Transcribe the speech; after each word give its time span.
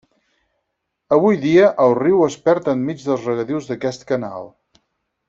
Avui 1.17 1.37
dia 1.43 1.67
el 1.85 1.93
riu 2.01 2.23
es 2.29 2.37
perd 2.49 2.71
enmig 2.73 3.05
dels 3.05 3.29
regadius 3.31 3.69
d'aquest 3.73 4.09
canal. 4.15 4.49